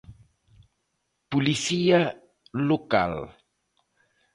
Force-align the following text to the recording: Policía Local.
Policía 1.31 2.01
Local. 2.69 3.13